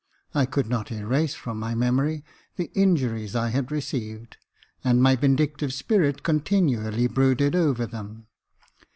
I 0.33 0.47
could 0.47 0.67
not 0.67 0.91
erase 0.91 1.35
from 1.35 1.59
my 1.59 1.75
memory 1.75 2.25
the 2.55 2.71
injuries 2.73 3.35
I 3.35 3.49
had 3.49 3.71
received, 3.71 4.37
and 4.83 4.99
my 4.99 5.15
vindictive 5.15 5.73
spirit 5.75 6.23
continually 6.23 7.05
brooded 7.05 7.55
over 7.55 7.85
them. 7.85 8.25